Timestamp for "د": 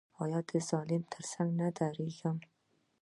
0.49-0.51